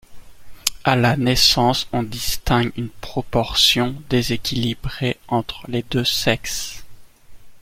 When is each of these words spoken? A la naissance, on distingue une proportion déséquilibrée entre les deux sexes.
A 0.83 0.95
la 0.95 1.15
naissance, 1.15 1.87
on 1.93 2.01
distingue 2.01 2.71
une 2.75 2.89
proportion 2.89 4.01
déséquilibrée 4.09 5.19
entre 5.27 5.61
les 5.69 5.83
deux 5.91 6.05
sexes. 6.05 6.83